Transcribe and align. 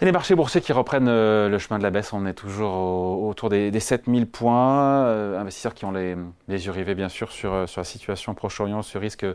Et 0.00 0.04
les 0.04 0.12
marchés 0.12 0.36
boursiers 0.36 0.60
qui 0.60 0.72
reprennent 0.72 1.08
euh, 1.08 1.48
le 1.48 1.58
chemin 1.58 1.78
de 1.78 1.82
la 1.82 1.90
baisse, 1.90 2.12
on 2.12 2.24
est 2.24 2.34
toujours 2.34 3.20
autour 3.20 3.48
des, 3.48 3.80
7000 3.80 4.28
points. 4.28 5.06
Euh, 5.06 5.40
investisseurs 5.40 5.74
qui 5.74 5.84
ont 5.86 5.90
les, 5.90 6.14
yeux 6.48 6.70
rivés, 6.70 6.94
bien 6.94 7.08
sûr, 7.08 7.32
sur, 7.32 7.52
euh, 7.52 7.66
sur 7.66 7.80
la 7.80 7.84
situation 7.84 8.32
Proche-Orient, 8.32 8.82
ce 8.82 8.96
risque 8.96 9.26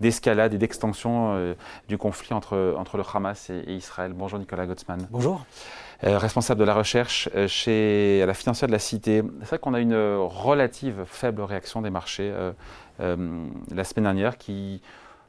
d'escalade 0.00 0.52
et 0.52 0.58
d'extension 0.58 1.54
du 1.88 1.96
conflit 1.96 2.34
entre, 2.34 2.74
entre 2.76 2.98
le 2.98 3.04
Hamas 3.14 3.48
et, 3.48 3.72
Israël. 3.72 4.12
Bonjour 4.14 4.38
Nicolas 4.38 4.66
Gottsman. 4.66 5.08
Bonjour. 5.10 5.46
responsable 6.02 6.60
de 6.60 6.66
la 6.66 6.74
recherche 6.74 7.30
chez 7.46 8.20
à 8.22 8.26
la 8.26 8.34
financière 8.34 8.66
de 8.66 8.72
la 8.72 8.78
Cité. 8.78 9.22
C'est 9.40 9.48
vrai 9.48 9.58
qu'on 9.58 9.72
a 9.72 9.80
une 9.80 9.94
relative 9.94 11.04
faible 11.06 11.40
réaction 11.42 11.80
des 11.80 11.90
marchés 11.90 12.30
la 12.98 13.84
semaine 13.84 14.04
dernière 14.04 14.36
qui 14.36 14.82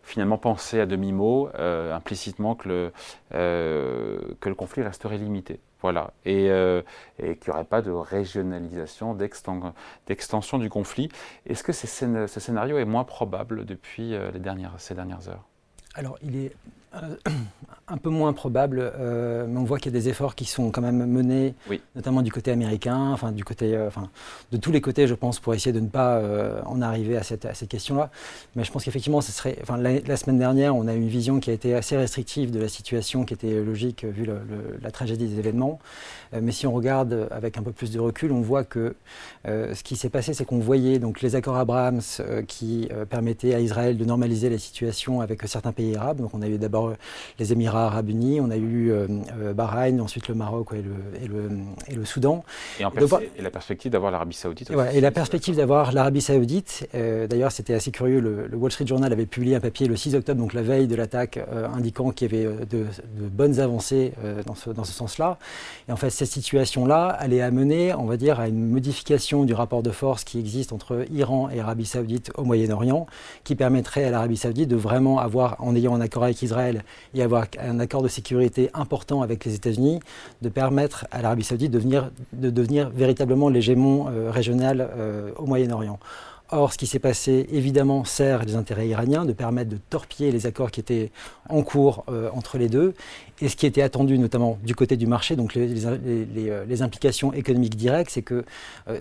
finalement 0.04 0.38
penser 0.38 0.80
à 0.80 0.86
demi-mot, 0.86 1.50
euh, 1.56 1.94
implicitement, 1.94 2.56
que 2.56 2.70
le, 2.70 2.94
euh, 3.34 4.20
que 4.40 4.50
le 4.50 4.56
conflit 4.56 4.84
resterait 4.84 5.18
limité. 5.18 5.60
Voilà. 5.82 6.14
Et, 6.26 6.50
euh, 6.50 6.82
qu'il 7.18 7.38
n'y 7.48 7.50
aurait 7.50 7.66
pas 7.66 7.82
de 7.82 7.92
régionalisation, 7.92 9.16
d'extension 9.16 10.58
du 10.60 10.70
conflit. 10.70 11.10
Est-ce 11.46 11.64
que 11.64 11.72
ce 11.72 12.40
scénario 12.40 12.78
est 12.78 12.86
moins 12.86 13.04
probable 13.04 13.66
depuis 13.66 14.12
les 14.12 14.40
dernières, 14.40 14.74
ces 14.78 14.94
dernières 14.94 15.28
heures? 15.30 15.48
Alors, 15.96 16.18
il 16.22 16.36
est 16.38 16.54
un 17.88 17.98
peu 17.98 18.10
moins 18.10 18.32
probable, 18.34 18.80
euh, 18.82 19.46
mais 19.48 19.60
on 19.60 19.64
voit 19.64 19.78
qu'il 19.78 19.94
y 19.94 19.96
a 19.96 20.00
des 20.00 20.08
efforts 20.08 20.36
qui 20.36 20.46
sont 20.46 20.72
quand 20.72 20.82
même 20.82 21.06
menés, 21.06 21.56
notamment 21.96 22.22
du 22.22 22.32
côté 22.32 22.52
américain, 22.52 23.12
enfin 23.12 23.32
du 23.32 23.44
côté, 23.44 23.76
euh, 23.76 23.88
enfin 23.88 24.10
de 24.52 24.58
tous 24.58 24.72
les 24.72 24.82
côtés, 24.82 25.08
je 25.08 25.14
pense, 25.14 25.40
pour 25.40 25.54
essayer 25.54 25.74
de 25.74 25.80
ne 25.80 25.88
pas 25.88 26.18
euh, 26.18 26.62
en 26.66 26.82
arriver 26.82 27.18
à 27.18 27.24
cette, 27.24 27.48
cette 27.54 27.70
question-là. 27.70 28.10
Mais 28.56 28.64
je 28.64 28.72
pense 28.72 28.86
qu'effectivement, 28.86 29.20
ce 29.22 29.32
serait, 29.32 29.58
enfin 29.62 29.78
la, 29.78 30.18
semaine 30.18 30.40
dernière, 30.40 30.76
on 30.76 30.88
a 30.88 30.94
eu 30.94 31.02
une 31.02 31.08
vision 31.10 31.40
qui 31.40 31.50
a 31.50 31.54
été 31.54 31.76
assez 31.76 31.98
restrictive 31.98 32.52
de 32.52 32.60
la 32.60 32.68
situation, 32.70 33.26
qui 33.26 33.34
était 33.34 33.62
logique 33.62 34.06
vu 34.06 34.28
la 34.82 34.92
tragédie 34.92 35.28
des 35.28 35.40
événements. 35.40 35.80
mais 36.40 36.52
si 36.52 36.68
on 36.68 36.74
regarde 36.74 37.28
avec 37.32 37.58
un 37.58 37.64
peu 37.64 37.72
plus 37.72 37.92
de 37.92 38.00
recul, 38.00 38.32
on 38.32 38.42
voit 38.42 38.64
que 38.64 38.96
ce 39.46 39.84
qui 39.84 39.96
s'est 39.96 40.10
passé, 40.10 40.34
c'est 40.34 40.46
qu'on 40.46 40.60
voyait 40.60 41.00
donc 41.00 41.22
les 41.22 41.36
accords 41.36 41.58
Abrahams 41.58 42.02
qui 42.48 42.90
permettaient 43.10 43.54
à 43.54 43.60
Israël 43.60 43.98
de 43.98 44.06
normaliser 44.06 44.50
la 44.50 44.58
situation 44.58 45.22
avec 45.22 45.42
certains 45.48 45.72
pays 45.72 45.96
arabes. 45.96 46.18
Donc 46.18 46.34
on 46.34 46.42
a 46.42 46.48
eu 46.48 46.58
d'abord 46.58 46.81
les 47.40 47.54
Émirats 47.54 47.88
arabes 47.88 48.10
unis, 48.10 48.40
on 48.42 48.50
a 48.52 48.58
eu 48.58 48.92
euh, 48.92 49.08
euh, 49.40 49.54
Bahreïn, 49.54 50.00
ensuite 50.00 50.28
le 50.28 50.36
Maroc 50.36 50.70
et, 50.74 50.82
le, 51.28 51.50
et, 51.88 51.96
le, 51.96 52.06
Soudan. 52.06 52.44
Et, 52.80 52.84
et, 52.84 53.42
la 53.42 53.52
perspective 53.52 53.92
d'avoir 53.92 54.12
l'Arabie 54.12 54.36
saoudite. 54.36 54.72
et, 54.72 54.98
et 54.98 55.02
la 55.02 55.12
perspective 55.12 55.56
d'avoir 55.56 55.92
l'Arabie 55.92 56.22
saoudite. 56.22 56.88
Euh, 56.96 57.28
d'ailleurs, 57.28 57.52
c'était 57.52 57.74
assez 57.74 57.92
curieux. 57.92 58.20
Le, 58.20 58.50
Wall 58.56 58.72
Street 58.72 58.88
Journal 58.88 59.12
avait 59.12 59.26
publié 59.26 59.56
un 59.56 59.60
papier 59.60 59.88
le 59.88 59.96
6 59.96 60.16
octobre, 60.16 60.40
donc 60.40 60.54
la 60.54 60.62
veille 60.62 60.88
de 60.88 60.96
l'attaque, 60.96 61.40
indiquant 61.74 62.12
qu'il 62.12 62.32
y 62.32 62.36
avait 62.46 62.66
de, 62.66 62.86
bonnes 63.30 63.60
avancées 63.60 64.14
dans 64.46 64.56
ce, 64.56 64.70
dans 64.70 64.84
ce 64.84 64.94
sens-là. 64.94 65.38
Et 65.90 65.92
en 65.92 65.96
fait, 65.96 66.10
cette 66.10 66.30
situation-là 66.30 67.08
allait 67.08 67.42
amener, 67.42 67.94
on 67.94 68.06
va 68.06 68.18
dire, 68.18 68.40
à 68.40 68.48
une 68.48 68.70
modification 68.70 69.46
du 69.46 69.54
rapport 69.54 69.82
de 69.82 69.92
force 69.92 70.24
qui 70.24 70.40
existe 70.40 70.74
entre 70.74 71.06
Iran 71.12 71.50
et 71.50 71.60
Arabie 71.60 71.86
saoudite 71.86 72.32
au 72.36 72.44
Moyen-Orient, 72.44 73.08
qui 73.44 73.56
permettrait 73.56 74.04
à 74.04 74.12
l'Arabie 74.12 74.38
saoudite 74.38 74.70
de 74.70 74.76
vraiment 74.76 75.20
avoir, 75.20 75.56
en 75.60 75.76
ayant 75.76 75.96
un 75.96 76.02
accord 76.02 76.24
avec 76.24 76.42
Israël, 76.42 76.71
et 77.14 77.22
avoir 77.22 77.46
un 77.60 77.80
accord 77.80 78.02
de 78.02 78.08
sécurité 78.08 78.70
important 78.74 79.22
avec 79.22 79.46
les 79.46 79.56
États-Unis, 79.56 80.00
de 80.42 80.50
permettre 80.50 81.06
à 81.12 81.22
l'Arabie 81.22 81.44
saoudite 81.44 81.72
de, 81.72 81.82
de 82.34 82.50
devenir 82.50 82.90
véritablement 82.90 83.50
l'hégémon 83.50 84.08
euh, 84.10 84.32
régional 84.32 84.90
euh, 84.96 85.32
au 85.38 85.46
Moyen-Orient. 85.46 86.00
Or, 86.54 86.74
ce 86.74 86.78
qui 86.78 86.86
s'est 86.86 87.00
passé, 87.00 87.48
évidemment, 87.54 88.04
sert 88.04 88.44
les 88.44 88.56
intérêts 88.56 88.90
iraniens 88.90 89.24
de 89.24 89.32
permettre 89.32 89.70
de 89.70 89.78
torpiller 89.90 90.34
les 90.34 90.48
accords 90.48 90.70
qui 90.70 90.82
étaient 90.82 91.10
en 91.48 91.64
cours 91.64 92.04
euh, 92.10 92.30
entre 92.34 92.58
les 92.58 92.68
deux. 92.68 92.94
Et 93.40 93.48
ce 93.48 93.56
qui 93.56 93.66
était 93.66 93.82
attendu, 93.82 94.18
notamment 94.18 94.58
du 94.62 94.76
côté 94.76 94.98
du 94.98 95.08
marché, 95.08 95.38
donc 95.38 95.56
les, 95.56 96.82
implications 96.82 97.32
économiques 97.32 97.78
directes, 97.78 98.12
c'est 98.12 98.22
que 98.22 98.44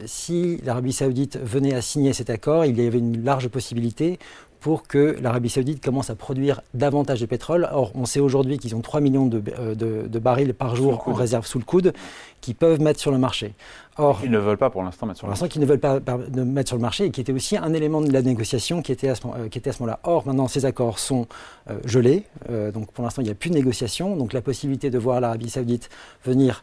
si 0.07 0.59
l'Arabie 0.65 0.93
saoudite 0.93 1.39
venait 1.39 1.75
à 1.75 1.83
signer 1.83 2.13
cet 2.13 2.31
accord, 2.31 2.65
il 2.65 2.81
y 2.81 2.87
avait 2.87 2.99
une 2.99 3.25
large 3.25 3.49
possibilité 3.49 4.19
pour 4.61 4.87
que 4.87 5.17
l'Arabie 5.21 5.49
saoudite 5.49 5.83
commence 5.83 6.11
à 6.11 6.15
produire 6.15 6.61
davantage 6.75 7.21
de 7.21 7.27
pétrole. 7.27 7.69
Or, 7.73 7.93
on 7.95 8.05
sait 8.05 8.21
aujourd'hui 8.21 8.59
qu'ils 8.59 8.77
ont 8.77 8.81
3 8.81 9.01
millions 9.01 9.27
de, 9.27 9.43
euh, 9.59 10.07
barils 10.21 10.53
par 10.53 10.77
jour 10.77 11.03
en 11.09 11.15
réserve 11.15 11.47
sous 11.47 11.59
le 11.59 11.65
coude 11.65 11.93
qui 12.43 12.53
peuvent 12.55 12.81
mettre 12.81 13.01
sur 13.01 13.11
le 13.11 13.19
marché. 13.19 13.55
Or, 13.97 14.21
ils 14.23 14.31
ne 14.31 14.39
veulent 14.39 14.59
pas 14.59 14.71
pour 14.71 14.83
l'instant 14.83 15.07
mettre 15.07 15.19
sur 15.19 15.27
le 15.27 15.31
marché. 15.31 15.41
Pour 15.41 15.45
l'instant, 15.47 15.53
qu'ils 15.53 15.63
ne 15.63 15.67
veulent 15.67 15.79
pas 15.79 16.45
mettre 16.45 16.69
sur 16.69 16.77
le 16.77 16.83
marché 16.83 17.07
et 17.07 17.11
qui 17.11 17.21
était 17.21 17.33
aussi 17.33 17.57
un 17.57 17.73
élément 17.73 18.01
de 18.03 18.13
la 18.13 18.23
négociation 18.23 18.83
qui 18.83 18.93
était 18.93 19.09
à 19.09 19.15
ce, 19.15 19.27
euh, 19.27 19.73
moment-là. 19.81 20.01
Or, 20.05 20.27
maintenant, 20.27 20.47
ces 20.47 20.67
accords 20.67 20.99
sont 20.99 21.27
euh, 21.71 21.79
gelés. 21.85 22.25
donc, 22.73 22.93
pour 22.93 23.05
l'instant, 23.05 23.23
il 23.23 23.27
n'y 23.27 23.31
a 23.31 23.35
plus 23.35 23.51
de 23.51 23.55
négociation. 23.55 24.17
Donc, 24.17 24.33
la 24.33 24.43
possibilité 24.43 24.91
de 24.91 24.99
voir 24.99 25.21
l'Arabie 25.21 25.51
saoudite 25.51 25.89
venir 26.25 26.63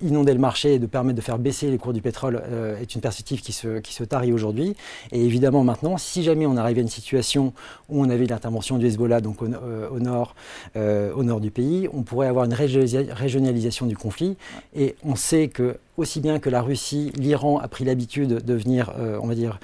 inonder 0.00 0.32
le 0.32 0.38
marché 0.38 0.74
et 0.74 0.78
de 0.78 0.86
permettre 0.86 1.16
de 1.16 1.22
faire 1.22 1.38
baisser 1.38 1.70
les 1.70 1.78
cours 1.78 1.92
du 1.92 2.00
pétrole 2.00 2.42
est 2.80 2.94
une 2.94 3.00
perspective 3.00 3.40
qui 3.40 3.52
se, 3.52 3.78
qui 3.80 3.92
se 3.92 4.04
tarit 4.04 4.32
aujourd'hui. 4.32 4.76
Et 5.10 5.24
évidemment, 5.24 5.64
maintenant, 5.64 5.96
si 5.96 6.22
jamais 6.22 6.46
on 6.46 6.56
arrive 6.56 6.78
à 6.78 6.80
une 6.80 6.88
situation 6.88 7.52
où 7.88 8.02
on 8.02 8.10
avait 8.10 8.26
l'intervention 8.26 8.78
du 8.78 8.86
Hezbollah 8.86 9.20
donc 9.20 9.42
au, 9.42 9.46
euh, 9.46 9.98
nord, 9.98 10.34
euh, 10.76 11.12
au 11.14 11.22
nord 11.24 11.40
du 11.40 11.50
pays, 11.50 11.88
on 11.92 12.02
pourrait 12.02 12.28
avoir 12.28 12.44
une 12.44 12.54
régionalisation 12.54 13.86
du 13.86 13.96
conflit. 13.96 14.36
Et 14.74 14.96
on 15.04 15.16
sait 15.16 15.48
que 15.48 15.76
aussi 15.98 16.20
bien 16.20 16.38
que 16.38 16.48
la 16.48 16.62
Russie, 16.62 17.12
l'Iran 17.16 17.58
a 17.58 17.68
pris 17.68 17.84
l'habitude 17.84 18.42
de 18.42 18.54
venir, 18.54 18.94
euh, 18.98 19.18
on 19.22 19.26
va 19.26 19.34
dire, 19.34 19.60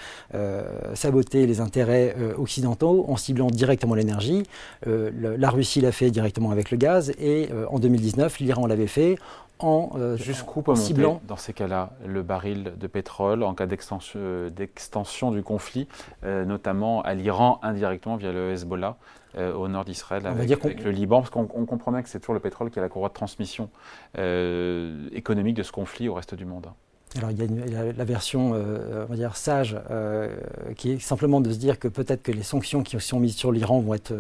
saboter 0.94 1.46
les 1.46 1.60
intérêts 1.60 2.14
occidentaux 2.36 3.06
en 3.08 3.16
ciblant 3.16 3.46
directement 3.46 3.94
l'énergie. 3.94 4.42
la 4.86 5.50
Russie 5.50 5.80
l'a 5.80 5.92
fait 5.92 6.10
directement 6.10 6.50
avec 6.50 6.70
le 6.70 6.76
gaz 6.76 7.12
et 7.18 7.48
en 7.70 7.78
2019, 7.78 8.40
l'Iran 8.40 8.66
l'avait 8.66 8.86
fait 8.86 9.16
en 9.58 9.90
euh, 9.96 10.16
Jusqu'où 10.16 10.62
peut 10.62 10.74
monter, 10.74 11.20
dans 11.26 11.36
ces 11.36 11.52
cas-là, 11.52 11.90
le 12.06 12.22
baril 12.22 12.74
de 12.76 12.86
pétrole 12.86 13.42
en 13.42 13.54
cas 13.54 13.66
d'extension 13.66 15.30
du 15.30 15.42
conflit, 15.42 15.88
euh, 16.24 16.44
notamment 16.44 17.02
à 17.02 17.14
l'Iran 17.14 17.58
indirectement 17.62 18.16
via 18.16 18.32
le 18.32 18.52
Hezbollah 18.52 18.96
euh, 19.36 19.52
au 19.54 19.68
nord 19.68 19.84
d'Israël 19.84 20.26
avec, 20.26 20.50
avec 20.50 20.84
le 20.84 20.90
Liban, 20.90 21.20
parce 21.20 21.30
qu'on 21.30 21.46
comprend 21.46 21.92
bien 21.92 22.02
que 22.02 22.08
c'est 22.08 22.20
toujours 22.20 22.34
le 22.34 22.40
pétrole 22.40 22.70
qui 22.70 22.78
est 22.78 22.82
la 22.82 22.88
courroie 22.88 23.08
de 23.08 23.14
transmission 23.14 23.70
économique 24.14 25.56
de 25.56 25.62
ce 25.62 25.72
conflit 25.72 26.08
au 26.08 26.14
reste 26.14 26.34
du 26.34 26.44
monde. 26.44 26.68
Alors 27.16 27.30
il 27.30 27.38
y 27.38 27.76
a, 27.76 27.92
la, 27.96 28.04
version, 28.04 28.52
euh, 28.54 29.04
on 29.08 29.10
va 29.10 29.16
dire, 29.16 29.36
sage, 29.36 29.76
euh, 29.90 30.28
qui 30.76 30.92
est 30.92 31.00
simplement 31.00 31.40
de 31.40 31.50
se 31.50 31.56
dire 31.56 31.78
que 31.78 31.88
peut-être 31.88 32.22
que 32.22 32.32
les 32.32 32.42
sanctions 32.42 32.82
qui 32.82 33.00
sont 33.00 33.18
mises 33.18 33.34
sur 33.34 33.50
l'Iran 33.50 33.80
vont 33.80 33.94
être, 33.94 34.12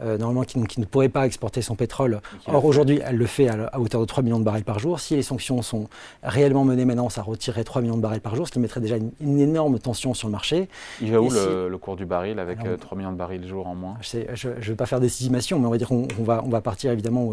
euh, 0.00 0.16
normalement, 0.16 0.42
qui, 0.42 0.80
ne 0.80 0.86
pourrait 0.86 1.10
pas 1.10 1.26
exporter 1.26 1.60
son 1.60 1.74
pétrole. 1.74 2.20
Or 2.46 2.64
aujourd'hui, 2.64 3.00
elle 3.04 3.16
le 3.16 3.26
fait 3.26 3.48
à, 3.48 3.78
hauteur 3.78 4.00
de 4.00 4.06
3 4.06 4.22
millions 4.22 4.38
de 4.38 4.44
barils 4.44 4.64
par 4.64 4.78
jour. 4.78 4.98
Si 4.98 5.14
les 5.14 5.22
sanctions 5.22 5.60
sont 5.62 5.88
réellement 6.22 6.64
menées 6.64 6.84
maintenant, 6.84 7.10
ça 7.10 7.22
retirerait 7.22 7.64
3 7.64 7.82
millions 7.82 7.96
de 7.96 8.02
barils 8.02 8.20
par 8.20 8.34
jour, 8.34 8.46
ce 8.46 8.52
qui 8.52 8.58
mettrait 8.58 8.80
déjà 8.80 8.96
une, 8.96 9.38
énorme 9.38 9.78
tension 9.78 10.14
sur 10.14 10.28
le 10.28 10.32
marché. 10.32 10.68
Il 11.00 11.12
va 11.12 11.20
où 11.20 11.28
le, 11.28 11.76
cours 11.76 11.96
du 11.96 12.06
baril 12.06 12.38
avec 12.38 12.58
3 12.80 12.96
millions 12.96 13.12
de 13.12 13.16
barils 13.16 13.46
jour 13.46 13.66
en 13.66 13.74
moins? 13.74 13.96
Je 14.00 14.48
ne 14.48 14.60
veux 14.62 14.76
pas 14.76 14.86
faire 14.86 15.00
des 15.00 15.06
estimations, 15.06 15.58
mais 15.58 15.66
on 15.66 15.70
va 15.70 15.78
dire 15.78 15.88
qu'on 15.88 16.06
va, 16.20 16.42
on 16.44 16.48
va 16.48 16.60
partir 16.60 16.92
évidemment 16.92 17.32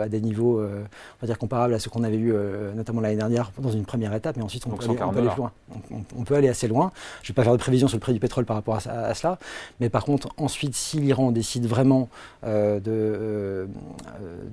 à 0.00 0.08
des 0.08 0.20
niveaux, 0.20 0.60
on 0.60 1.20
va 1.20 1.26
dire, 1.26 1.38
comparables 1.38 1.74
à 1.74 1.78
ce 1.78 1.88
qu'on 1.88 2.04
avait 2.04 2.18
eu 2.18 2.32
notamment 2.74 3.00
l'année 3.00 3.16
dernière 3.16 3.50
dans 3.58 3.70
une 3.70 3.84
première 3.84 4.14
étape 4.14 4.35
mais 4.36 4.42
ensuite 4.42 4.66
on, 4.66 4.70
peut, 4.70 4.84
aller, 4.84 5.28
loin. 5.36 5.52
On, 6.16 6.22
peut 6.22 6.34
aller 6.34 6.48
assez 6.48 6.68
loin. 6.68 6.92
Je 7.22 7.26
ne 7.26 7.32
vais 7.32 7.34
pas 7.34 7.44
faire 7.44 7.52
de 7.52 7.58
prévision 7.58 7.88
sur 7.88 7.96
le 7.96 8.00
prix 8.00 8.12
du 8.12 8.20
pétrole 8.20 8.44
par 8.44 8.56
rapport 8.56 8.76
à, 8.86 9.14
cela, 9.14 9.38
mais 9.80 9.88
par 9.88 10.04
contre, 10.04 10.28
ensuite, 10.36 10.74
si 10.74 10.98
l'Iran 10.98 11.32
décide 11.32 11.66
vraiment 11.66 12.08
euh, 12.44 12.80
de, 12.80 12.90
euh, 12.90 13.66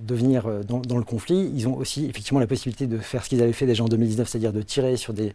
de, 0.01 0.15
venir 0.15 0.47
euh, 0.47 0.63
dans, 0.63 0.79
dans, 0.79 0.97
le 0.97 1.03
conflit, 1.03 1.51
ils 1.53 1.67
ont 1.67 1.75
aussi 1.75 2.05
effectivement 2.05 2.39
la 2.39 2.47
possibilité 2.47 2.87
de 2.87 2.97
faire 2.97 3.23
ce 3.23 3.29
qu'ils 3.29 3.41
avaient 3.41 3.53
fait 3.53 3.65
déjà 3.65 3.83
en 3.83 3.87
2019, 3.87 4.27
c'est-à-dire 4.27 4.53
de 4.53 4.61
tirer 4.61 4.97
sur 4.97 5.13
des 5.13 5.33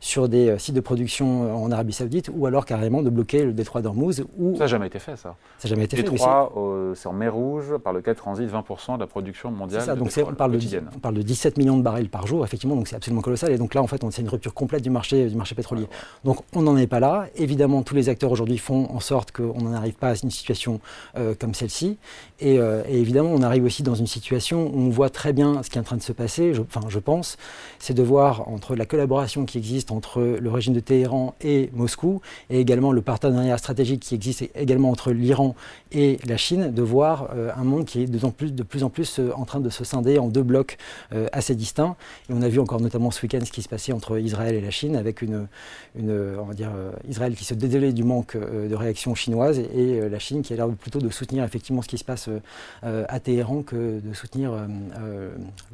sur 0.00 0.28
des 0.28 0.50
euh, 0.50 0.58
sites 0.58 0.74
de 0.74 0.80
production 0.80 1.44
euh, 1.44 1.52
en 1.52 1.70
Arabie 1.72 1.92
Saoudite 1.92 2.30
ou 2.32 2.46
alors 2.46 2.64
carrément 2.64 3.02
de 3.02 3.10
bloquer 3.10 3.44
le 3.44 3.52
détroit 3.52 3.82
d'Ormuz. 3.82 4.16
Ça 4.16 4.24
n'a 4.58 4.66
jamais 4.66 4.86
été 4.86 4.98
fait, 4.98 5.16
ça. 5.16 5.36
Ça 5.58 5.68
n'a 5.68 5.70
jamais 5.70 5.84
été 5.84 5.96
fait. 5.96 6.02
Détroit, 6.02 6.52
c'est 6.94 7.08
en 7.08 7.12
mer 7.12 7.34
Rouge, 7.34 7.76
par 7.82 7.92
lequel 7.92 8.14
transite 8.14 8.50
20% 8.50 8.94
de 8.94 9.00
la 9.00 9.06
production 9.06 9.50
mondiale. 9.50 9.82
Ça, 9.82 9.96
donc 9.96 10.10
on, 10.16 10.34
parle 10.34 10.52
de, 10.52 10.82
on 10.94 10.98
parle 10.98 11.14
de 11.14 11.22
17 11.22 11.58
millions 11.58 11.76
de 11.76 11.82
barils 11.82 12.08
par 12.08 12.26
jour, 12.26 12.44
effectivement, 12.44 12.76
donc 12.76 12.88
c'est 12.88 12.96
absolument 12.96 13.22
colossal. 13.22 13.52
Et 13.52 13.58
donc 13.58 13.74
là, 13.74 13.82
en 13.82 13.86
fait, 13.86 14.02
c'est 14.10 14.22
une 14.22 14.28
rupture 14.28 14.54
complète 14.54 14.82
du 14.82 14.90
marché, 14.90 15.26
du 15.26 15.36
marché 15.36 15.54
pétrolier. 15.54 15.86
Donc 16.24 16.40
on 16.54 16.62
n'en 16.62 16.76
est 16.76 16.86
pas 16.86 17.00
là. 17.00 17.26
Évidemment, 17.36 17.82
tous 17.82 17.94
les 17.94 18.08
acteurs 18.08 18.30
aujourd'hui 18.30 18.58
font 18.58 18.88
en 18.90 19.00
sorte 19.00 19.32
qu'on 19.32 19.60
n'en 19.60 19.72
arrive 19.72 19.94
pas 19.94 20.10
à 20.10 20.14
une 20.22 20.30
situation 20.30 20.80
euh, 21.16 21.34
comme 21.38 21.54
celle-ci. 21.54 21.98
Et, 22.40 22.54
et, 22.54 22.98
évidemment, 23.00 23.30
on 23.32 23.42
arrive 23.42 23.64
aussi 23.64 23.82
dans 23.82 23.94
une 23.94 24.06
situation 24.06 24.70
où 24.72 24.78
on 24.78 24.90
voit 24.90 25.10
très 25.10 25.32
bien 25.32 25.62
ce 25.62 25.70
qui 25.70 25.78
est 25.78 25.80
en 25.80 25.84
train 25.84 25.96
de 25.96 26.02
se 26.02 26.12
passer, 26.12 26.54
je, 26.54 26.62
enfin, 26.62 26.82
je 26.88 26.98
pense, 27.00 27.36
c'est 27.78 27.94
de 27.94 28.02
voir 28.02 28.48
entre 28.48 28.76
la 28.76 28.86
collaboration 28.86 29.44
qui 29.44 29.58
existe 29.58 29.87
entre 29.90 30.20
le 30.20 30.50
régime 30.50 30.74
de 30.74 30.80
Téhéran 30.80 31.34
et 31.40 31.70
Moscou, 31.72 32.20
et 32.50 32.60
également 32.60 32.92
le 32.92 33.02
partenariat 33.02 33.58
stratégique 33.58 34.00
qui 34.00 34.14
existe 34.14 34.48
également 34.54 34.90
entre 34.90 35.12
l'Iran 35.12 35.54
et 35.92 36.18
la 36.26 36.36
Chine, 36.36 36.72
de 36.72 36.82
voir 36.82 37.30
un 37.56 37.64
monde 37.64 37.84
qui 37.84 38.02
est 38.02 38.06
de, 38.06 38.18
plus, 38.28 38.52
de 38.52 38.62
plus 38.62 38.84
en 38.84 38.90
plus 38.90 39.20
en 39.34 39.44
train 39.44 39.60
de 39.60 39.70
se 39.70 39.84
scinder 39.84 40.18
en 40.18 40.28
deux 40.28 40.42
blocs 40.42 40.76
assez 41.32 41.54
distincts. 41.54 41.96
Et 42.28 42.32
on 42.32 42.42
a 42.42 42.48
vu 42.48 42.60
encore 42.60 42.80
notamment 42.80 43.10
ce 43.10 43.22
week-end 43.22 43.40
ce 43.44 43.52
qui 43.52 43.62
se 43.62 43.68
passait 43.68 43.92
entre 43.92 44.18
Israël 44.18 44.54
et 44.54 44.60
la 44.60 44.70
Chine, 44.70 44.96
avec 44.96 45.22
une, 45.22 45.46
Israël 47.08 47.34
qui 47.34 47.44
se 47.44 47.54
désolait 47.54 47.92
du 47.92 48.04
manque 48.04 48.36
de 48.36 48.74
réaction 48.74 49.14
chinoise 49.14 49.58
et 49.58 50.08
la 50.08 50.18
Chine 50.18 50.42
qui 50.42 50.52
a 50.52 50.56
l'air 50.56 50.68
plutôt 50.68 51.00
de 51.00 51.10
soutenir 51.10 51.44
effectivement 51.44 51.82
ce 51.82 51.88
qui 51.88 51.98
se 51.98 52.04
passe 52.04 52.28
à 52.82 53.20
Téhéran 53.20 53.62
que 53.62 54.00
de 54.00 54.14
soutenir 54.14 54.52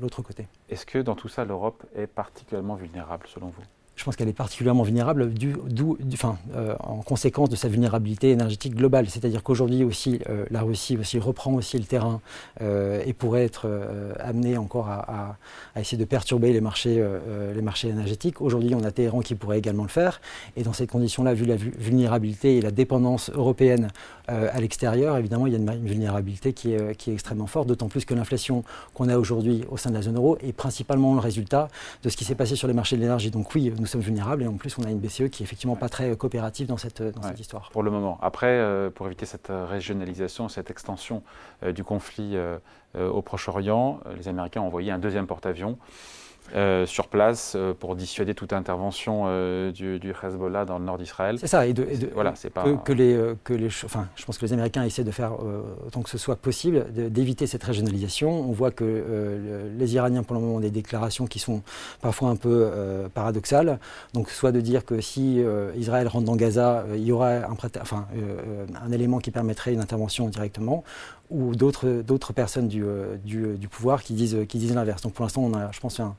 l'autre 0.00 0.22
côté. 0.22 0.46
Est-ce 0.70 0.86
que 0.86 0.98
dans 0.98 1.14
tout 1.14 1.28
ça, 1.28 1.44
l'Europe 1.44 1.84
est 1.96 2.06
particulièrement 2.06 2.74
vulnérable 2.74 3.26
selon 3.32 3.48
vous? 3.48 3.62
Je 4.04 4.06
pense 4.10 4.16
qu'elle 4.16 4.28
est 4.28 4.34
particulièrement 4.34 4.82
vulnérable 4.82 5.32
euh, 5.32 6.74
en 6.78 6.96
conséquence 6.98 7.48
de 7.48 7.56
sa 7.56 7.68
vulnérabilité 7.68 8.32
énergétique 8.32 8.74
globale. 8.74 9.08
C'est-à-dire 9.08 9.42
qu'aujourd'hui 9.42 9.82
aussi, 9.82 10.20
euh, 10.28 10.44
la 10.50 10.60
Russie 10.60 10.98
reprend 11.18 11.54
aussi 11.54 11.78
le 11.78 11.84
terrain 11.84 12.20
euh, 12.60 13.02
et 13.06 13.14
pourrait 13.14 13.44
être 13.44 13.66
amenée 14.20 14.58
encore 14.58 14.90
à, 14.90 15.38
essayer 15.80 15.96
de 15.96 16.04
perturber 16.04 16.52
les 16.52 16.60
marchés, 16.60 17.02
énergétiques. 17.84 18.42
Aujourd'hui, 18.42 18.74
on 18.74 18.84
a 18.84 18.90
Téhéran 18.90 19.20
qui 19.20 19.36
pourrait 19.36 19.56
également 19.56 19.84
le 19.84 19.88
faire. 19.88 20.20
Et 20.58 20.64
dans 20.64 20.74
ces 20.74 20.86
conditions-là, 20.86 21.32
vu 21.32 21.46
la 21.46 21.56
vulnérabilité 21.56 22.58
et 22.58 22.60
la 22.60 22.72
dépendance 22.72 23.30
européenne 23.30 23.88
à 24.28 24.60
l'extérieur, 24.60 25.16
évidemment, 25.16 25.46
il 25.46 25.54
y 25.54 25.56
a 25.56 25.58
une, 25.58 25.86
vulnérabilité 25.86 26.52
qui 26.52 26.72
est, 26.72 27.08
extrêmement 27.08 27.46
forte, 27.46 27.68
d'autant 27.68 27.88
plus 27.88 28.04
que 28.04 28.12
l'inflation 28.12 28.64
qu'on 28.92 29.08
a 29.08 29.16
aujourd'hui 29.16 29.64
au 29.70 29.78
sein 29.78 29.88
de 29.88 29.94
la 29.94 30.02
zone 30.02 30.16
euro 30.16 30.36
est 30.42 30.52
principalement 30.52 31.14
le 31.14 31.20
résultat 31.20 31.68
de 32.02 32.10
ce 32.10 32.16
qui 32.18 32.24
s'est 32.24 32.34
passé 32.34 32.54
sur 32.54 32.68
les 32.68 32.74
marchés 32.74 32.96
de 32.96 33.00
l'énergie. 33.00 33.30
Donc 33.30 33.54
oui, 33.54 33.72
sommes 33.94 34.02
vulnérables 34.02 34.42
et 34.42 34.46
en 34.46 34.56
plus 34.56 34.76
on 34.78 34.84
a 34.84 34.90
une 34.90 34.98
BCE 34.98 35.28
qui 35.30 35.42
est 35.42 35.44
effectivement 35.44 35.76
pas 35.76 35.88
très 35.88 36.16
coopérative 36.16 36.66
dans 36.66 36.76
cette, 36.76 37.02
dans 37.02 37.22
cette 37.22 37.40
histoire. 37.40 37.70
Pour 37.70 37.82
le 37.82 37.90
moment. 37.90 38.18
Après, 38.22 38.46
euh, 38.46 38.90
pour 38.90 39.06
éviter 39.06 39.26
cette 39.26 39.50
régionalisation, 39.50 40.48
cette 40.48 40.70
extension 40.70 41.22
euh, 41.62 41.72
du 41.72 41.84
conflit 41.84 42.36
euh, 42.36 42.58
au 42.94 43.22
Proche-Orient, 43.22 44.00
les 44.16 44.28
Américains 44.28 44.60
ont 44.60 44.66
envoyé 44.66 44.92
un 44.92 44.98
deuxième 44.98 45.26
porte-avions 45.26 45.78
euh, 46.54 46.84
sur 46.84 47.08
place 47.08 47.54
euh, 47.56 47.72
pour 47.72 47.96
dissuader 47.96 48.34
toute 48.34 48.52
intervention 48.52 49.24
euh, 49.26 49.72
du, 49.72 49.98
Hezbollah 50.22 50.66
dans 50.66 50.78
le 50.78 50.84
nord 50.84 50.98
d'Israël. 50.98 51.38
C'est 51.38 51.46
ça, 51.46 51.66
et, 51.66 51.72
de, 51.72 51.86
voilà, 52.12 52.34
c'est 52.36 52.50
pas 52.50 52.64
que, 52.84 52.92
les, 52.92 53.18
que 53.42 53.54
les, 53.54 53.68
enfin, 53.68 54.08
je 54.14 54.26
pense 54.26 54.36
que 54.36 54.44
les 54.44 54.52
Américains 54.52 54.84
essaient 54.84 55.04
de 55.04 55.10
faire 55.10 55.32
autant 55.86 56.02
que 56.02 56.10
ce 56.10 56.18
soit 56.18 56.36
possible 56.36 56.86
d'éviter 56.92 57.46
cette 57.46 57.64
régionalisation. 57.64 58.30
On 58.30 58.52
voit 58.52 58.70
que 58.70 59.70
les 59.76 59.94
Iraniens, 59.94 60.22
pour 60.22 60.34
le 60.34 60.42
moment, 60.42 60.56
ont 60.56 60.60
des 60.60 60.70
déclarations 60.70 61.26
qui 61.26 61.38
sont 61.38 61.62
parfois 62.02 62.28
un 62.28 62.36
peu 62.36 62.70
paradoxales. 63.14 63.78
Donc, 64.12 64.28
soit 64.30 64.52
de 64.52 64.60
dire 64.60 64.84
que 64.84 65.00
si 65.00 65.42
Israël 65.76 66.08
rentre 66.08 66.26
dans 66.26 66.36
Gaza, 66.36 66.84
il 66.94 67.04
y 67.04 67.12
aura 67.12 67.30
un, 67.30 67.56
enfin, 67.80 68.06
un 68.82 68.92
élément 68.92 69.18
qui 69.18 69.30
permettrait 69.30 69.72
une 69.72 69.80
intervention 69.80 70.28
directement, 70.28 70.84
ou 71.34 71.54
d'autres 71.54 72.32
personnes 72.32 72.68
du, 72.68 72.84
du, 73.24 73.56
du, 73.56 73.68
pouvoir 73.68 74.02
qui 74.02 74.14
disent, 74.14 74.38
qui 74.48 74.58
disent 74.58 74.74
l'inverse. 74.74 75.02
Donc, 75.02 75.12
pour 75.12 75.24
l'instant, 75.24 75.42
on 75.42 75.54
a, 75.54 75.70
je 75.72 75.80
pense, 75.80 76.00
un 76.00 76.16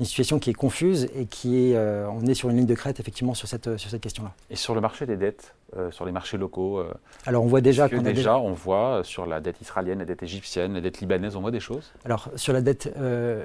une 0.00 0.06
situation 0.06 0.38
qui 0.38 0.50
est 0.50 0.54
confuse 0.54 1.08
et 1.14 1.26
qui 1.26 1.56
est, 1.70 1.76
euh, 1.76 2.08
on 2.10 2.26
est 2.26 2.34
sur 2.34 2.50
une 2.50 2.56
ligne 2.56 2.66
de 2.66 2.74
crête 2.74 2.98
effectivement 3.00 3.34
sur 3.34 3.48
cette, 3.48 3.76
sur 3.76 3.90
cette 3.90 4.00
question-là. 4.00 4.32
Et 4.50 4.56
sur 4.56 4.74
le 4.74 4.80
marché 4.80 5.06
des 5.06 5.16
dettes, 5.16 5.54
euh, 5.76 5.90
sur 5.90 6.04
les 6.04 6.12
marchés 6.12 6.36
locaux 6.36 6.78
euh, 6.78 6.92
Alors 7.26 7.44
on 7.44 7.46
voit 7.46 7.60
déjà 7.60 7.88
qu'on 7.88 8.02
déjà, 8.02 8.38
on 8.38 8.52
voit 8.52 9.02
sur 9.04 9.26
la 9.26 9.40
dette 9.40 9.60
israélienne, 9.60 9.98
la 10.00 10.04
dette 10.04 10.22
égyptienne, 10.22 10.74
la 10.74 10.80
dette 10.80 11.00
libanaise, 11.00 11.36
on 11.36 11.40
voit 11.40 11.50
des 11.50 11.60
choses 11.60 11.92
Alors 12.04 12.30
sur 12.36 12.52
la 12.52 12.60
dette 12.60 12.92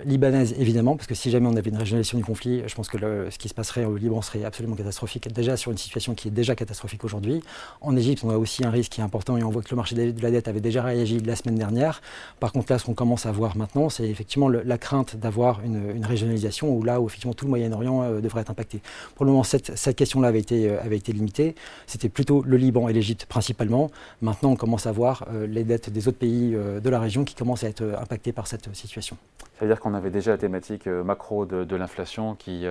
libanaise 0.06 0.56
évidemment, 0.58 0.96
parce 0.96 1.08
que 1.08 1.16
si 1.16 1.32
jamais 1.32 1.48
on 1.48 1.56
avait 1.56 1.70
une 1.70 1.78
régionalisation 1.78 2.18
du 2.18 2.24
conflit, 2.24 2.64
je 2.68 2.76
pense 2.76 2.90
que 2.90 2.98
ce 3.30 3.38
qui 3.38 3.50
se 3.50 3.54
passerait 3.54 3.86
au 3.86 3.96
Liban 3.98 4.22
serait 4.22 4.44
absolument 4.44 4.76
catastrophique, 4.76 5.32
déjà 5.34 5.58
sur 5.58 5.72
une 5.72 5.78
situation 5.78 6.14
qui 6.16 6.28
est 6.28 6.32
déjà 6.32 6.56
catastrophique 6.56 7.04
aujourd'hui. 7.04 7.42
En 7.82 7.96
Égypte, 7.96 8.24
on 8.24 8.30
a 8.30 8.38
aussi 8.38 8.66
un 8.66 8.72
risque 8.72 8.94
qui 8.94 9.02
est 9.02 9.04
important 9.04 9.38
et 9.38 9.44
on 9.44 9.50
voit 9.50 9.62
que 9.62 9.70
le 9.72 9.78
marché 9.78 9.96
de 9.96 10.22
la 10.22 10.32
dette 10.32 10.48
avait 10.48 10.62
déjà 10.62 10.84
réagi 10.84 11.20
la 11.20 11.36
semaine 11.36 11.56
dernière. 11.56 12.02
Par 12.40 12.52
contre 12.52 12.72
là, 12.72 12.80
ce 12.80 12.86
qu'on 12.86 12.94
commence 12.94 13.26
à 13.26 13.32
voir 13.32 13.58
maintenant, 13.58 13.90
c'est 13.90 14.08
effectivement 14.08 14.50
la 14.50 14.78
crainte 14.78 15.16
d'avoir 15.16 15.62
une, 15.64 15.92
une 15.96 16.06
régionalisation 16.06 16.70
où 16.70 16.84
là 16.84 17.00
où 17.00 17.08
effectivement 17.08 17.34
tout 17.34 17.46
le 17.46 17.50
Moyen-Orient 17.50 18.04
euh, 18.04 18.22
devrait 18.22 18.42
être 18.42 18.52
impacté. 18.52 18.82
Pour 19.16 19.26
le 19.26 19.32
moment, 19.32 19.44
cette, 19.44 19.78
cette 19.78 19.96
question-là 19.96 20.28
avait 20.28 20.40
été, 20.40 20.70
euh, 20.70 20.82
avait 20.82 20.98
été 20.98 21.12
limitée. 21.12 21.56
C'était 21.88 22.10
plutôt 22.20 22.44
le 22.46 22.58
Liban 22.58 22.90
et 22.90 22.94
l'Égypte 22.94 23.26
principalement. 23.28 23.90
Maintenant, 24.22 24.52
on 24.52 24.58
commence 24.58 24.88
à 24.88 24.92
voir 24.92 25.24
euh, 25.32 25.48
les 25.48 25.64
dettes 25.64 25.90
des 25.90 26.10
autres 26.10 26.18
pays 26.18 26.52
de 26.52 26.90
la 26.90 27.00
région 27.00 27.24
qui 27.24 27.34
commencent 27.34 27.64
à 27.64 27.70
être 27.70 27.96
impactés 27.98 28.34
par 28.34 28.46
cette 28.46 28.76
situation. 28.76 29.16
Ça 29.58 29.66
veut 29.66 29.68
dire 29.68 29.80
qu'on 29.80 29.94
avait 29.94 30.10
déjà 30.10 30.32
la 30.32 30.38
thématique 30.38 30.88
macro 30.88 31.46
de, 31.46 31.76
l'inflation 31.78 32.36
qui 32.36 32.66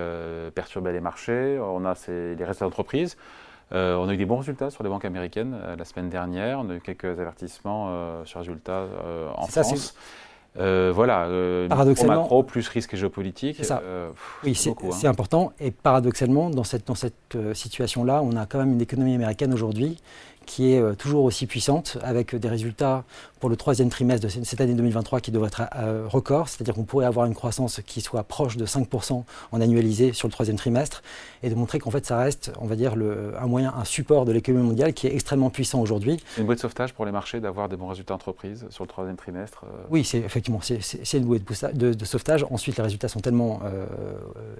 perturbait 0.53 0.91
les 0.91 0.99
marchés. 0.99 1.59
On 1.59 1.83
a 1.83 1.95
les 2.07 2.45
restes 2.45 2.61
d'entreprise. 2.61 3.17
on 3.71 4.07
a 4.07 4.13
eu 4.13 4.17
des 4.17 4.25
bons 4.25 4.37
résultats 4.37 4.69
sur 4.69 4.83
les 4.83 4.89
banques 4.89 5.05
américaines 5.05 5.57
la 5.77 5.85
semaine 5.85 6.09
dernière. 6.09 6.59
On 6.59 6.69
a 6.69 6.75
eu 6.75 6.79
quelques 6.79 7.19
avertissements 7.19 8.23
sur 8.25 8.39
résultats 8.39 8.85
en 9.35 9.47
France. 9.47 9.95
Euh, 10.57 10.91
voilà, 10.93 11.25
euh, 11.25 11.67
paradoxalement, 11.67 12.21
macro 12.21 12.43
plus 12.43 12.67
risque 12.67 12.95
géopolitique. 12.95 13.63
Ça. 13.63 13.81
Euh, 13.83 14.09
oui, 14.43 14.55
c'est 14.55 14.71
hein. 14.71 15.09
important. 15.09 15.53
Et 15.59 15.71
paradoxalement, 15.71 16.49
dans 16.49 16.63
cette, 16.63 16.87
dans 16.87 16.95
cette 16.95 17.37
situation-là, 17.53 18.21
on 18.23 18.35
a 18.35 18.45
quand 18.45 18.59
même 18.59 18.73
une 18.73 18.81
économie 18.81 19.15
américaine 19.15 19.53
aujourd'hui 19.53 19.97
qui 20.49 20.73
est 20.73 20.95
toujours 20.97 21.25
aussi 21.25 21.45
puissante, 21.45 21.97
avec 22.01 22.35
des 22.35 22.49
résultats 22.49 23.03
pour 23.39 23.49
le 23.49 23.55
troisième 23.55 23.89
trimestre 23.89 24.27
de 24.27 24.43
cette 24.43 24.61
année 24.61 24.73
2023 24.73 25.21
qui 25.21 25.31
devrait 25.31 25.47
être 25.47 25.63
euh, 25.75 26.05
record, 26.07 26.49
c'est-à-dire 26.49 26.73
qu'on 26.73 26.83
pourrait 26.83 27.05
avoir 27.05 27.25
une 27.25 27.33
croissance 27.33 27.81
qui 27.85 28.01
soit 28.01 28.23
proche 28.23 28.57
de 28.57 28.65
5% 28.65 29.23
en 29.51 29.61
annualisé 29.61 30.13
sur 30.13 30.27
le 30.27 30.31
troisième 30.31 30.57
trimestre, 30.57 31.01
et 31.43 31.49
de 31.49 31.55
montrer 31.55 31.79
qu'en 31.79 31.91
fait 31.91 32.05
ça 32.05 32.17
reste, 32.17 32.51
on 32.59 32.65
va 32.65 32.75
dire, 32.75 32.95
le, 32.95 33.33
un 33.39 33.47
moyen, 33.47 33.73
un 33.75 33.85
support 33.85 34.25
de 34.25 34.31
l'économie 34.31 34.67
mondiale 34.67 34.93
qui 34.93 35.07
est 35.07 35.13
extrêmement 35.13 35.49
puissant 35.49 35.79
aujourd'hui. 35.79 36.21
C'est 36.35 36.41
une 36.41 36.47
bouée 36.47 36.55
de 36.55 36.59
sauvetage 36.59 36.93
pour 36.93 37.05
les 37.05 37.11
marchés 37.11 37.39
d'avoir 37.39 37.69
des 37.69 37.77
bons 37.77 37.87
résultats 37.87 38.13
d'entreprise 38.13 38.65
sur 38.69 38.83
le 38.83 38.89
troisième 38.89 39.15
trimestre 39.15 39.63
euh 39.65 39.85
Oui, 39.89 40.03
c'est 40.03 40.19
effectivement, 40.19 40.59
c'est 40.61 41.17
une 41.17 41.25
bouée 41.25 41.39
de, 41.39 41.93
de, 41.93 42.05
sauvetage. 42.05 42.45
Ensuite, 42.49 42.77
les 42.77 42.83
résultats 42.83 43.07
sont 43.07 43.19
tellement 43.19 43.61
euh, 43.63 43.85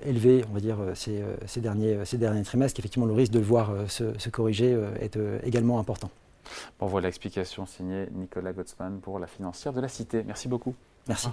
élevés, 0.05 0.43
on 0.49 0.53
va 0.53 0.59
dire, 0.59 0.77
ces, 0.93 1.23
ces, 1.45 1.61
derniers, 1.61 1.97
ces 2.05 2.17
derniers 2.17 2.43
trimestres, 2.43 2.75
qu'effectivement 2.75 3.07
le 3.07 3.13
risque 3.13 3.31
de 3.31 3.39
le 3.39 3.45
voir 3.45 3.71
se, 3.87 4.17
se 4.17 4.29
corriger 4.29 4.77
est 5.01 5.17
également 5.43 5.78
important. 5.79 6.09
Bon, 6.79 6.87
voilà 6.87 7.07
l'explication 7.07 7.65
signée 7.65 8.07
Nicolas 8.11 8.53
Gottsman 8.53 8.99
pour 8.99 9.19
la 9.19 9.27
financière 9.27 9.73
de 9.73 9.81
la 9.81 9.87
Cité. 9.87 10.23
Merci 10.23 10.47
beaucoup. 10.47 10.75
Merci. 11.07 11.29